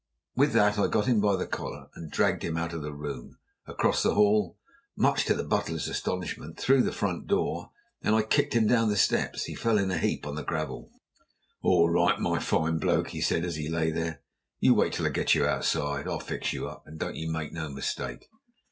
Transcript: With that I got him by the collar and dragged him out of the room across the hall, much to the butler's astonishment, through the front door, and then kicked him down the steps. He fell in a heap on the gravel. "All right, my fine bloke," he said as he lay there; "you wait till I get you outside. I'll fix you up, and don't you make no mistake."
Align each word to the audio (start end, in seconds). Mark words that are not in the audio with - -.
With 0.35 0.53
that 0.53 0.79
I 0.79 0.87
got 0.87 1.05
him 1.05 1.21
by 1.21 1.35
the 1.35 1.45
collar 1.45 1.91
and 1.93 2.09
dragged 2.11 2.41
him 2.43 2.57
out 2.57 2.73
of 2.73 2.81
the 2.81 2.91
room 2.91 3.37
across 3.67 4.01
the 4.01 4.15
hall, 4.15 4.57
much 4.97 5.25
to 5.25 5.35
the 5.35 5.43
butler's 5.43 5.87
astonishment, 5.87 6.57
through 6.59 6.81
the 6.81 6.91
front 6.91 7.27
door, 7.27 7.69
and 8.01 8.15
then 8.15 8.25
kicked 8.25 8.55
him 8.55 8.65
down 8.65 8.89
the 8.89 8.97
steps. 8.97 9.43
He 9.43 9.53
fell 9.53 9.77
in 9.77 9.91
a 9.91 9.99
heap 9.99 10.25
on 10.25 10.33
the 10.33 10.43
gravel. 10.43 10.89
"All 11.61 11.87
right, 11.87 12.19
my 12.19 12.39
fine 12.39 12.79
bloke," 12.79 13.09
he 13.09 13.21
said 13.21 13.45
as 13.45 13.57
he 13.57 13.69
lay 13.69 13.91
there; 13.91 14.23
"you 14.59 14.73
wait 14.73 14.93
till 14.93 15.05
I 15.05 15.09
get 15.09 15.35
you 15.35 15.45
outside. 15.45 16.07
I'll 16.07 16.19
fix 16.19 16.51
you 16.51 16.67
up, 16.67 16.87
and 16.87 16.97
don't 16.97 17.15
you 17.15 17.29
make 17.31 17.53
no 17.53 17.69
mistake." 17.69 18.27